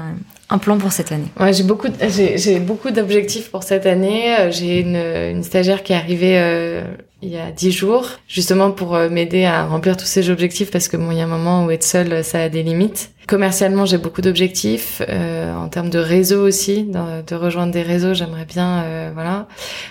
[0.50, 1.28] un plan pour cette année?
[1.40, 4.36] Ouais, j'ai beaucoup, j'ai beaucoup d'objectifs pour cette année.
[4.40, 6.84] Euh, j'ai une, une stagiaire qui est arrivée euh,
[7.26, 10.88] il y a dix jours, justement pour euh, m'aider à remplir tous ces objectifs parce
[10.88, 13.12] que bon, il y a un moment où être seule, ça a des limites.
[13.28, 18.14] Commercialement, j'ai beaucoup d'objectifs euh, en termes de réseau aussi, de, rejoindre des réseaux.
[18.14, 19.48] J'aimerais bien, euh, voilà,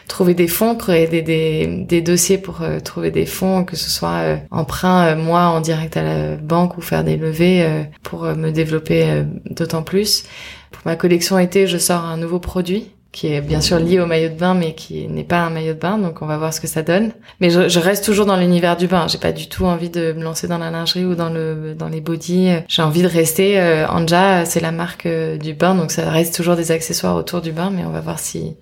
[0.06, 4.38] trouver des fonds, créer des, des, des dossiers pour trouver des fonds, que ce soit
[4.52, 7.66] emprunt moi en direct à la banque ou faire des levées
[8.02, 10.24] pour me développer d'autant plus.
[10.70, 14.06] Pour ma collection été, je sors un nouveau produit qui est bien sûr lié au
[14.06, 16.52] maillot de bain, mais qui n'est pas un maillot de bain, donc on va voir
[16.52, 17.12] ce que ça donne.
[17.40, 19.06] Mais je, je reste toujours dans l'univers du bain.
[19.08, 21.88] J'ai pas du tout envie de me lancer dans la lingerie ou dans le dans
[21.88, 22.50] les bodys.
[22.66, 23.60] J'ai envie de rester.
[23.60, 27.40] Euh, Anja, c'est la marque euh, du bain, donc ça reste toujours des accessoires autour
[27.40, 28.56] du bain, mais on va voir si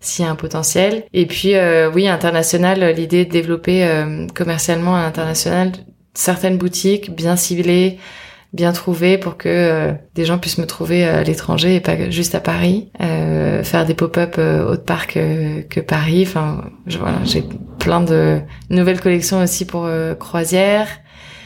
[0.00, 1.02] s'il y a un potentiel.
[1.12, 5.72] Et puis euh, oui, international, l'idée de développer euh, commercialement à l'international
[6.18, 7.98] certaines boutiques bien ciblées
[8.52, 12.34] bien trouvé pour que euh, des gens puissent me trouver à l'étranger et pas juste
[12.34, 12.90] à Paris.
[13.00, 16.24] Euh, faire des pop-up euh, autre part que, que Paris.
[16.26, 16.64] Enfin,
[16.98, 17.44] voilà, j'ai
[17.78, 20.88] plein de nouvelles collections aussi pour euh, croisière.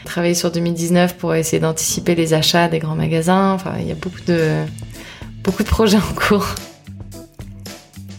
[0.05, 3.51] Travailler sur 2019 pour essayer d'anticiper les achats des grands magasins.
[3.51, 4.63] Enfin, il y a beaucoup de
[5.43, 6.55] beaucoup de projets en cours.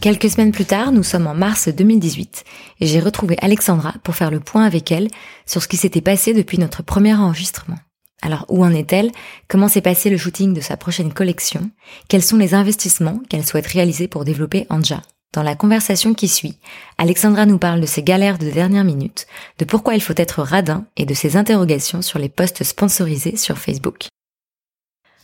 [0.05, 2.45] Quelques semaines plus tard, nous sommes en mars 2018
[2.81, 5.09] et j'ai retrouvé Alexandra pour faire le point avec elle
[5.47, 7.79] sur ce qui s'était passé depuis notre premier enregistrement.
[8.21, 9.11] Alors où en est-elle?
[9.49, 11.71] Comment s'est passé le shooting de sa prochaine collection?
[12.07, 15.01] Quels sont les investissements qu'elle souhaite réaliser pour développer Anja?
[15.33, 16.59] Dans la conversation qui suit,
[16.99, 19.27] Alexandra nous parle de ses galères de dernière minute,
[19.59, 23.57] de pourquoi il faut être radin et de ses interrogations sur les posts sponsorisés sur
[23.57, 24.09] Facebook.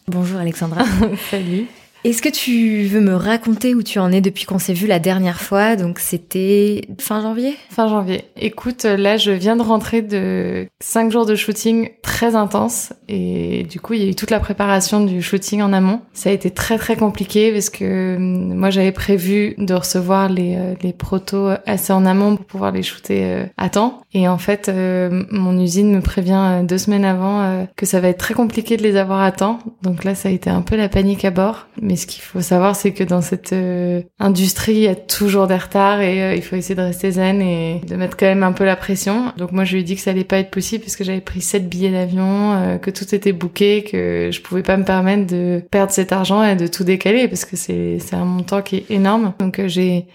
[0.08, 0.86] Bonjour Alexandra.
[1.30, 1.66] Salut.
[2.02, 4.98] Est-ce que tu veux me raconter où tu en es depuis qu'on s'est vu la
[4.98, 5.76] dernière fois?
[5.76, 7.56] Donc c'était fin janvier?
[7.68, 8.24] Fin janvier.
[8.38, 13.80] Écoute, là je viens de rentrer de cinq jours de shooting très intense et du
[13.80, 16.00] coup il y a eu toute la préparation du shooting en amont.
[16.14, 20.56] Ça a été très très compliqué parce que hum, moi j'avais prévu de recevoir les,
[20.56, 24.00] euh, les protos assez en amont pour pouvoir les shooter euh, à temps.
[24.14, 28.18] Et en fait euh, mon usine me prévient deux semaines avant que ça va être
[28.18, 29.58] très compliqué de les avoir à temps.
[29.82, 31.66] Donc là ça a été un peu la panique à bord.
[31.90, 35.48] Mais ce qu'il faut savoir, c'est que dans cette euh, industrie, il y a toujours
[35.48, 38.44] des retards et euh, il faut essayer de rester zen et de mettre quand même
[38.44, 39.32] un peu la pression.
[39.36, 41.20] Donc moi, je lui ai dit que ça allait pas être possible parce que j'avais
[41.20, 45.26] pris sept billets d'avion, euh, que tout était booké, que je pouvais pas me permettre
[45.26, 48.76] de perdre cet argent et de tout décaler parce que c'est c'est un montant qui
[48.76, 49.32] est énorme.
[49.40, 50.06] Donc j'ai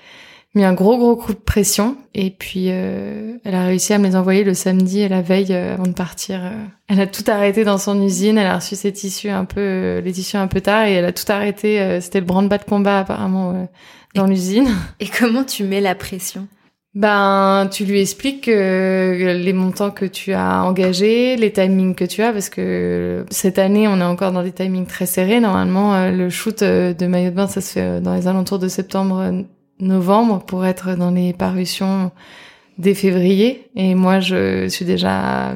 [0.56, 4.08] mis un gros gros coup de pression et puis euh, elle a réussi à me
[4.08, 6.40] les envoyer le samedi et la veille euh, avant de partir.
[6.44, 6.64] Euh.
[6.88, 10.12] Elle a tout arrêté dans son usine, elle a reçu ses tissus un peu les
[10.14, 13.68] tissus un peu tard et elle a tout arrêté, c'était le branle-bas de combat apparemment
[14.14, 14.70] dans l'usine.
[15.00, 16.48] Et comment tu mets la pression?
[16.94, 22.22] Ben, tu lui expliques que les montants que tu as engagés, les timings que tu
[22.22, 25.42] as, parce que cette année, on est encore dans des timings très serrés.
[25.42, 29.44] Normalement, le shoot de maillot de bain, ça se fait dans les alentours de septembre,
[29.80, 32.12] novembre pour être dans les parutions
[32.78, 35.56] dès février et moi je suis déjà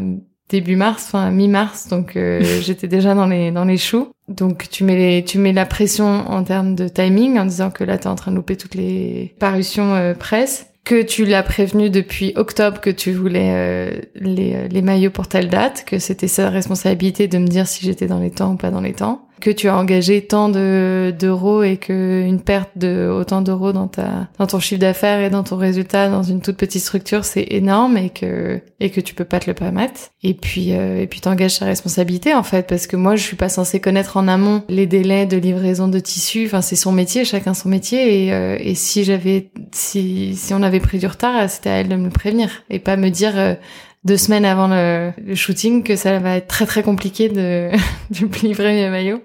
[0.49, 4.09] début mars, enfin mi-mars, donc euh, j'étais déjà dans les dans les choux.
[4.27, 7.83] Donc tu mets les, tu mets la pression en termes de timing en disant que
[7.83, 11.89] là t'es en train de louper toutes les parutions euh, presse, que tu l'as prévenu
[11.89, 16.49] depuis octobre que tu voulais euh, les, les maillots pour telle date, que c'était sa
[16.49, 19.49] responsabilité de me dire si j'étais dans les temps ou pas dans les temps que
[19.49, 24.27] tu as engagé tant de d'euros et que une perte de autant d'euros dans ta
[24.37, 27.97] dans ton chiffre d'affaires et dans ton résultat dans une toute petite structure c'est énorme
[27.97, 30.11] et que et que tu peux pas te le permettre.
[30.23, 33.35] Et puis euh, et puis t'engages ta responsabilité en fait parce que moi je suis
[33.35, 36.45] pas censée connaître en amont les délais de livraison de tissus.
[36.45, 38.25] Enfin c'est son métier chacun son métier.
[38.25, 41.89] Et euh, et si j'avais si si on avait pris du retard c'était à elle
[41.89, 43.55] de me le prévenir et pas me dire euh,
[44.03, 47.69] deux semaines avant le, shooting que ça va être très très compliqué de,
[48.11, 49.21] de livrer mes maillots.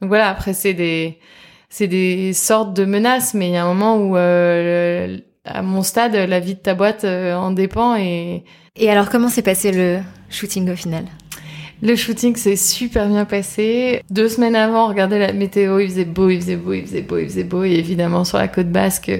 [0.00, 1.18] Donc voilà, après c'est des
[1.68, 5.82] c'est des sortes de menaces, mais il y a un moment où euh, à mon
[5.82, 8.44] stade, la vie de ta boîte euh, en dépend et
[8.76, 11.04] et alors comment s'est passé le shooting au final?
[11.82, 14.02] Le shooting s'est super bien passé.
[14.10, 17.16] Deux semaines avant, regardez la météo, il faisait beau, il faisait beau, il faisait beau,
[17.18, 17.64] il faisait beau.
[17.64, 19.10] Et évidemment, sur la côte basque,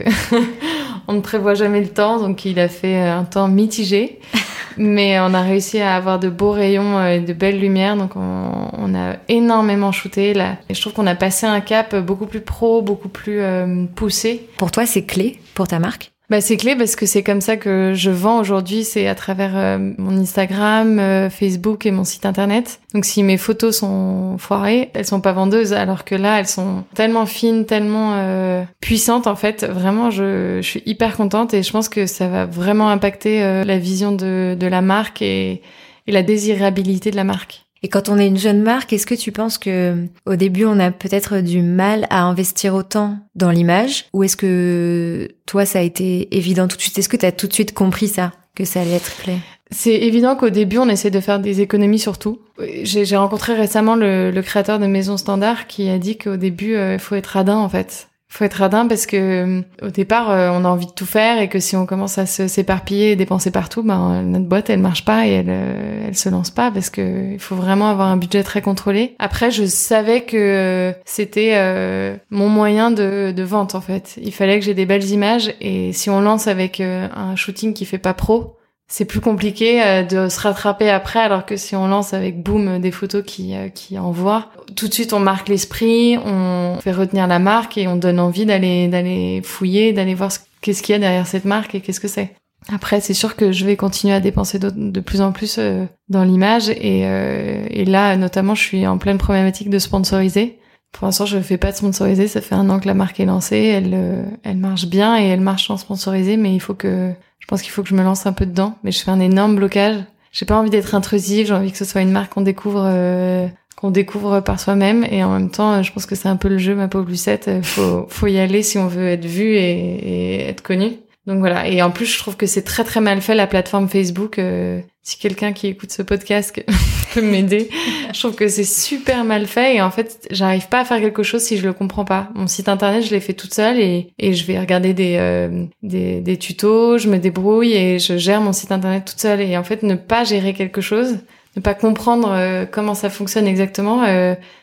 [1.11, 4.21] on ne prévoit jamais le temps, donc il a fait un temps mitigé.
[4.77, 8.13] Mais on a réussi à avoir de beaux rayons euh, et de belles lumières, donc
[8.15, 10.33] on, a énormément shooté.
[10.35, 10.57] Là.
[10.69, 14.49] Et je trouve qu'on a passé un cap beaucoup plus pro, beaucoup plus euh, poussé.
[14.57, 16.13] Pour toi, c'est clé pour ta marque?
[16.31, 19.57] Bah, c'est clé parce que c'est comme ça que je vends aujourd'hui, c'est à travers
[19.57, 22.81] euh, mon Instagram, euh, Facebook et mon site internet.
[22.95, 26.85] Donc si mes photos sont foirées, elles sont pas vendeuses, alors que là elles sont
[26.95, 29.65] tellement fines, tellement euh, puissantes en fait.
[29.65, 34.13] Vraiment, je, suis hyper contente et je pense que ça va vraiment impacter la vision
[34.13, 35.63] de, la marque et
[36.07, 37.65] la désirabilité de la marque.
[37.83, 40.79] Et quand on est une jeune marque, est-ce que tu penses que au début on
[40.79, 44.07] a peut-être du mal à investir autant dans l'image?
[44.13, 46.99] Ou est-ce que toi ça a été évident tout de suite?
[46.99, 49.37] Est-ce que tu as tout de suite compris ça que ça allait être clé?
[49.73, 52.41] C'est évident qu'au début, on essaie de faire des économies sur tout.
[52.83, 56.99] J'ai rencontré récemment le, créateur de Maison Standard qui a dit qu'au début, euh, il
[56.99, 60.65] faut être radin en fait faut être radin parce que euh, au départ euh, on
[60.65, 63.51] a envie de tout faire et que si on commence à se s'éparpiller et dépenser
[63.51, 66.91] partout ben notre boîte elle marche pas et elle euh, elle se lance pas parce
[66.91, 69.17] que il faut vraiment avoir un budget très contrôlé.
[69.19, 74.17] Après je savais que c'était mon moyen de de vente en fait.
[74.23, 77.85] Il fallait que j'ai des belles images et si on lance avec un shooting qui
[77.85, 78.57] fait pas pro,
[78.91, 82.81] c'est plus compliqué euh, de se rattraper après alors que si on lance avec boom
[82.81, 87.29] des photos qui euh, qui envoient tout de suite on marque l'esprit on fait retenir
[87.29, 90.99] la marque et on donne envie d'aller d'aller fouiller d'aller voir qu'est-ce qu'il y a
[90.99, 92.35] derrière cette marque et qu'est-ce que c'est.
[92.71, 96.25] Après c'est sûr que je vais continuer à dépenser de, plus en plus euh, dans
[96.25, 100.59] l'image et, et là notamment je suis en pleine problématique de sponsoriser
[100.93, 102.29] pour l'instant, je ne fais pas de sponsoriser.
[102.29, 103.57] Ça fait un an que la marque est lancée.
[103.57, 107.63] Elle, elle marche bien et elle marche sans sponsoriser, mais il faut que je pense
[107.63, 109.97] qu'il faut que je me lance un peu dedans, mais je fais un énorme blocage.
[110.33, 113.49] J'ai pas envie d'être intrusive, j'ai envie que ce soit une marque qu'on découvre euh,
[113.77, 116.59] qu'on découvre par soi-même et en même temps, je pense que c'est un peu le
[116.59, 120.49] jeu ma pauvre Lucette, faut faut y aller si on veut être vu et, et
[120.49, 120.93] être connu.
[121.31, 121.69] Donc voilà.
[121.69, 124.41] Et en plus, je trouve que c'est très très mal fait la plateforme Facebook.
[124.41, 126.61] Euh, si quelqu'un qui écoute ce podcast
[127.15, 127.71] peut m'aider,
[128.13, 131.23] je trouve que c'est super mal fait et en fait, j'arrive pas à faire quelque
[131.23, 132.31] chose si je le comprends pas.
[132.35, 135.67] Mon site internet, je l'ai fait toute seule et, et je vais regarder des, euh,
[135.85, 139.41] des, des tutos, je me débrouille et je gère mon site internet toute seule.
[139.41, 141.19] Et en fait, ne pas gérer quelque chose,
[141.55, 144.03] ne pas comprendre euh, comment ça fonctionne exactement,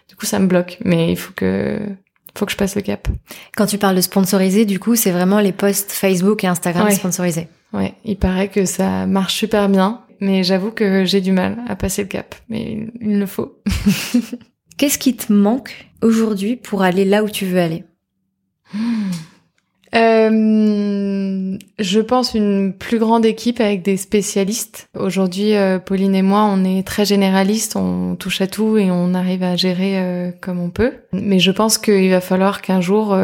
[0.09, 0.79] du coup, ça me bloque.
[0.83, 1.79] Mais il faut que
[2.37, 3.07] faut que je passe le cap.
[3.55, 7.47] Quand tu parles de sponsoriser, du coup, c'est vraiment les posts Facebook et Instagram sponsorisés.
[7.73, 11.75] Ouais, il paraît que ça marche super bien, mais j'avoue que j'ai du mal à
[11.75, 13.61] passer le cap, mais il le faut.
[14.77, 17.83] Qu'est-ce qui te manque aujourd'hui pour aller là où tu veux aller?
[19.97, 24.87] Euh, je pense une plus grande équipe avec des spécialistes.
[24.97, 29.13] Aujourd'hui, euh, Pauline et moi, on est très généralistes, on touche à tout et on
[29.13, 30.93] arrive à gérer euh, comme on peut.
[31.13, 33.17] Mais je pense qu'il va falloir qu'un jour,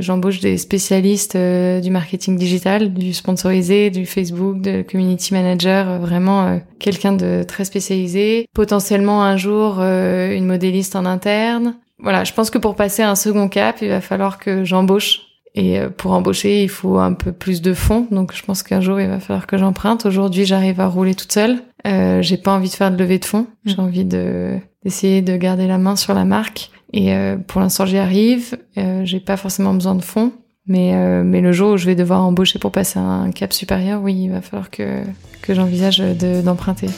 [0.00, 7.12] j'embauche des spécialistes du marketing digital, du sponsorisé, du Facebook, de community manager, vraiment quelqu'un
[7.12, 8.46] de très spécialisé.
[8.54, 11.76] Potentiellement un jour, une modéliste en interne.
[11.98, 15.78] Voilà, je pense que pour passer un second cap, il va falloir que j'embauche et
[15.78, 18.06] euh, pour embaucher, il faut un peu plus de fonds.
[18.10, 20.06] Donc je pense qu'un jour, il va falloir que j'emprunte.
[20.06, 21.58] Aujourd'hui, j'arrive à rouler toute seule.
[21.86, 23.46] Euh, j'ai pas envie de faire de levée de fonds.
[23.64, 23.80] J'ai mm.
[23.80, 26.70] envie de d'essayer de garder la main sur la marque.
[26.92, 28.58] Et euh, pour l'instant, j'y arrive.
[28.78, 30.32] Euh, j'ai pas forcément besoin de fonds.
[30.66, 34.00] Mais, euh, mais le jour où je vais devoir embaucher pour passer un cap supérieur,
[34.02, 35.02] oui, il va falloir que,
[35.42, 35.98] que j'envisage
[36.44, 36.88] d'emprunter.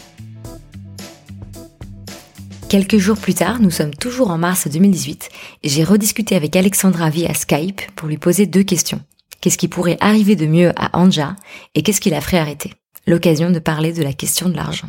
[2.72, 5.28] Quelques jours plus tard, nous sommes toujours en mars 2018,
[5.62, 9.02] et j'ai rediscuté avec Alexandra via Skype pour lui poser deux questions.
[9.42, 11.36] qu'est-ce qui pourrait arriver de mieux à Anja
[11.74, 12.72] et qu'est-ce qui la ferait arrêter?
[13.06, 14.88] L'occasion de parler de la question de l'argent.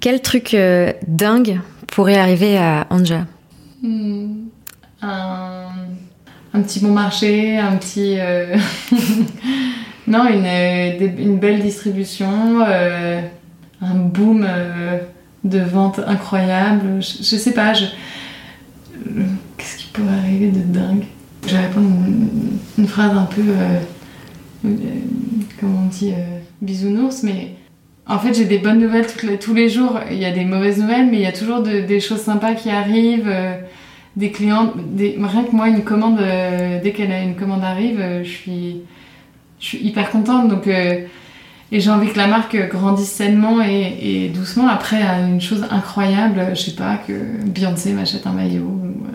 [0.00, 3.26] Quel truc euh, dingue pourrait arriver à Anja?
[3.82, 4.46] Hmm.
[5.02, 5.68] un...
[6.54, 8.18] petit bon marché, un petit...
[8.18, 8.56] Euh,
[10.06, 10.46] non, une,
[11.18, 14.48] une, belle distribution, un boom
[15.44, 17.00] de vente incroyable.
[17.00, 17.72] Je, sais pas,
[19.56, 21.04] qu'est-ce qui pourrait arriver de dingue?
[21.46, 21.88] Je vais répondre
[22.76, 23.80] une, phrase un peu, euh,
[24.66, 24.68] euh,
[25.60, 27.54] comment on dit, euh, bisounours, mais
[28.06, 29.06] en fait j'ai des bonnes nouvelles
[29.40, 30.00] tous les jours.
[30.10, 32.70] Il y a des mauvaises nouvelles, mais il y a toujours des choses sympas qui
[32.70, 33.32] arrivent.
[34.16, 38.80] des clients, rien que moi, une commande, dès qu'elle commande arrive, je suis,
[39.60, 40.48] je suis hyper contente.
[40.48, 40.68] Donc
[41.70, 44.68] et j'ai envie que la marque grandisse sainement et, doucement.
[44.68, 47.12] Après, une chose incroyable, je sais pas, que
[47.44, 48.80] Beyoncé m'achète un maillot.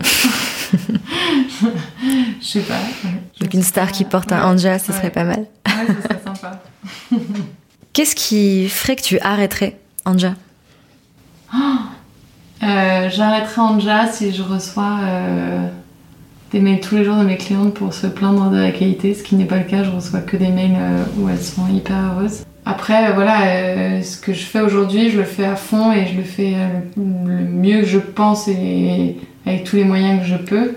[2.40, 2.78] je sais pas.
[3.40, 5.46] Donc une star qui porte un Anja, ce serait pas mal.
[5.66, 6.62] ouais, ce serait sympa.
[7.92, 10.34] Qu'est-ce qui ferait que tu arrêterais Anja?
[11.52, 11.58] Oh
[12.62, 15.68] euh, J'arrêterais Anja si je reçois euh,
[16.54, 19.24] des mails tous les jours de mes clientes pour se plaindre de la qualité, ce
[19.24, 19.82] qui n'est pas le cas.
[19.82, 22.44] Je reçois que des mails euh, où elles sont hyper heureuses.
[22.64, 26.06] Après, euh, voilà, euh, ce que je fais aujourd'hui, je le fais à fond et
[26.06, 26.54] je le fais
[26.96, 30.76] le mieux que je pense et avec tous les moyens que je peux.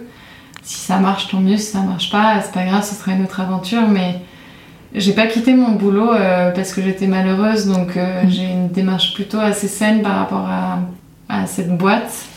[0.64, 1.58] Si ça marche, tant mieux.
[1.58, 3.88] Si ça marche pas, c'est pas grave, ce sera une autre aventure.
[3.88, 4.16] Mais
[4.96, 6.10] j'ai pas quitté mon boulot
[6.56, 8.30] parce que j'étais malheureuse, donc mmh.
[8.30, 10.80] j'ai une démarche plutôt assez saine par rapport à,
[11.30, 12.28] à cette boîte.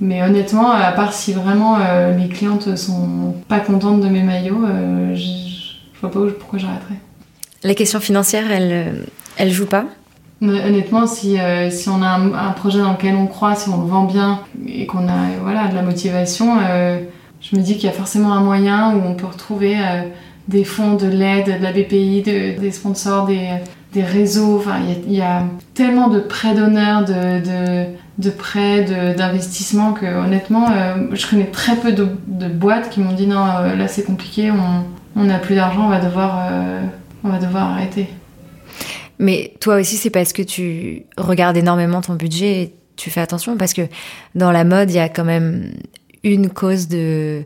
[0.00, 4.64] Mais honnêtement, à part si vraiment euh, mes clientes sont pas contentes de mes maillots,
[4.64, 6.96] euh, je, vois pas pourquoi j'arrêterais.
[7.62, 9.04] La question financière, elle, euh,
[9.38, 9.86] elle joue pas?
[10.42, 11.38] Honnêtement, si,
[11.70, 14.84] si on a un, projet dans lequel on croit, si on le vend bien et
[14.84, 16.58] qu'on a voilà, de la motivation,
[17.40, 19.78] je me dis qu'il y a forcément un moyen où on peut retrouver
[20.46, 23.48] des fonds, de l'aide, de la BPI, des sponsors, des,
[23.96, 24.58] des réseaux.
[24.58, 27.86] Enfin, il y, a tellement de prêts d'honneur, de, de,
[28.18, 28.84] de prêts,
[29.16, 33.44] d'investissements que honnêtement, euh, je connais très peu de, de boîtes qui m'ont dit non,
[33.46, 34.52] euh, là c'est compliqué,
[35.16, 36.82] on n'a plus d'argent, on va devoir, euh,
[37.24, 38.08] on va devoir arrêter.
[39.18, 43.56] Mais toi aussi, c'est parce que tu regardes énormément ton budget et tu fais attention
[43.56, 43.82] parce que
[44.34, 45.72] dans la mode, il y a quand même
[46.22, 47.44] une cause de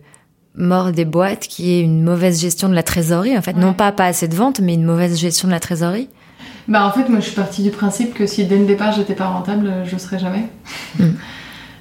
[0.57, 3.39] mort des boîtes qui est une mauvaise gestion de la trésorerie.
[3.39, 6.09] En fait, non pas pas assez de ventes, mais une mauvaise gestion de la trésorerie.
[6.71, 9.17] Bah en fait, moi je suis partie du principe que si dès le départ j'étais
[9.17, 10.45] pas rentable, je ne serais jamais.
[10.99, 11.09] Mm.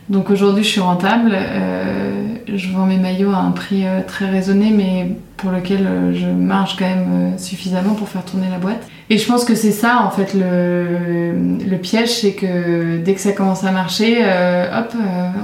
[0.10, 4.28] Donc aujourd'hui je suis rentable, euh, je vends mes maillots à un prix euh, très
[4.28, 8.82] raisonné mais pour lequel euh, je marche quand même suffisamment pour faire tourner la boîte.
[9.12, 13.21] Et je pense que c'est ça en fait le, le piège, c'est que dès que
[13.21, 14.93] ça commence à marcher, hop,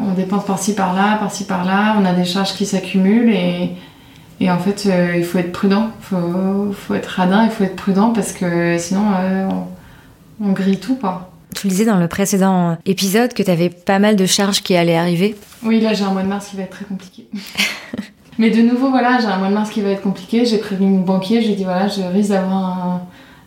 [0.10, 3.74] on dépense par-ci par-là, par-ci par-là, on a des charges qui s'accumulent et,
[4.39, 7.63] et en fait, euh, il faut être prudent, il faut, faut, être radin, il faut
[7.63, 9.48] être prudent parce que sinon, euh,
[10.41, 11.32] on, grille tout, quoi.
[11.56, 14.98] Tu disais dans le précédent épisode que tu avais pas mal de charges qui allaient
[14.98, 15.36] arriver.
[15.63, 17.28] Oui, là, j'ai un mois de mars qui va être très compliqué.
[18.38, 20.45] Mais de nouveau, voilà, j'ai un mois de mars qui va être compliqué.
[20.45, 23.02] J'ai prévenu mon banquier, j'ai dit, voilà, je risque d'avoir un,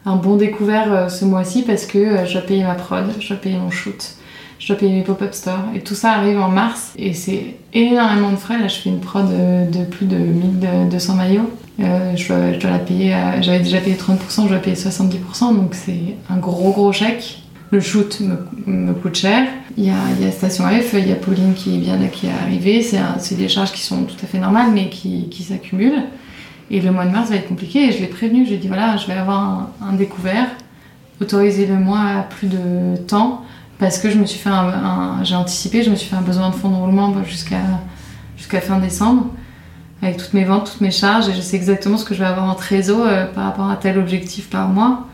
[0.07, 3.37] un, bon découvert euh, ce mois-ci parce que je dois payer ma prod, je dois
[3.37, 4.17] payer mon shoot
[4.59, 5.64] je dois payer mes pop-up stores.
[5.75, 8.59] Et tout ça arrive en mars et c'est énormément de frais.
[8.59, 11.51] Là, je fais une prod de, plus de 1200 maillots.
[11.81, 16.16] Euh, je, dois, la payer, j'avais déjà payé 30%, je dois payer 70%, donc c'est
[16.29, 17.42] un gros gros chèque.
[17.71, 18.21] Le shoot
[18.66, 19.47] me, coûte cher.
[19.77, 22.27] Il y, a, il y, Station F, il y a Pauline qui vient là, qui
[22.27, 22.83] est arrivée.
[22.83, 26.03] C'est des charges qui sont tout à fait normales, mais qui, s'accumulent.
[26.71, 27.88] Et le mois de mars va être compliqué.
[27.88, 30.49] Et je l'ai prévenu, je lui ai dit voilà, je vais avoir un, découvert.
[31.21, 33.44] Autorisez-le-moi à plus de temps
[33.79, 36.51] parce que je me suis fait un, j'ai anticipé, je me suis fait un besoin
[36.51, 37.61] de fonds de roulement jusqu'à
[38.37, 39.27] jusqu'à fin décembre
[40.03, 42.27] avec toutes mes ventes, toutes mes charges et je sais exactement ce que je vais
[42.27, 45.07] avoir en trésor euh, par rapport à tel objectif par mois.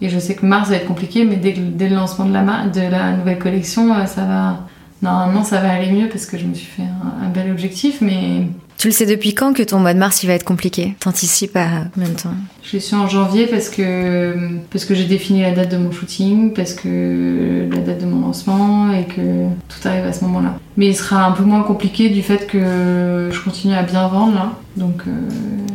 [0.00, 2.66] Et je sais que mars va être compliqué, mais dès, dès le lancement de la,
[2.66, 4.60] de la nouvelle collection, euh, ça va
[5.02, 8.00] normalement ça va aller mieux parce que je me suis fait un, un bel objectif,
[8.00, 8.46] mais
[8.80, 10.96] tu le sais depuis quand que ton mois de mars il va être compliqué?
[11.00, 12.32] T'anticipes à combien de temps
[12.62, 14.34] Je suis en janvier parce que
[14.72, 18.22] parce que j'ai défini la date de mon shooting, parce que la date de mon
[18.26, 20.58] lancement et que tout arrive à ce moment-là.
[20.78, 24.34] Mais il sera un peu moins compliqué du fait que je continue à bien vendre
[24.34, 25.10] là, donc euh,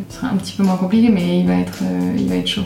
[0.10, 2.48] ce sera un petit peu moins compliqué, mais il va être euh, il va être
[2.48, 2.64] chaud.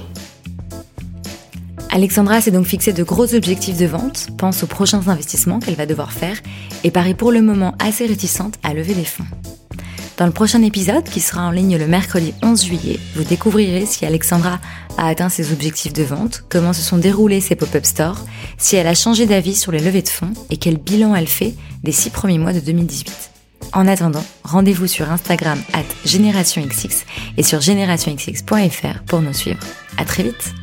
[1.99, 5.85] Alexandra s'est donc fixé de gros objectifs de vente, pense aux prochains investissements qu'elle va
[5.85, 6.37] devoir faire
[6.85, 9.25] et paraît pour le moment assez réticente à lever des fonds.
[10.15, 14.05] Dans le prochain épisode, qui sera en ligne le mercredi 11 juillet, vous découvrirez si
[14.05, 14.61] Alexandra
[14.97, 18.23] a atteint ses objectifs de vente, comment se sont déroulés ses pop-up stores,
[18.57, 21.53] si elle a changé d'avis sur les levées de fonds et quel bilan elle fait
[21.83, 23.31] des six premiers mois de 2018.
[23.73, 27.03] En attendant, rendez-vous sur Instagram at GénérationXX
[27.35, 29.59] et sur générationxx.fr pour nous suivre.
[29.97, 30.53] À très vite!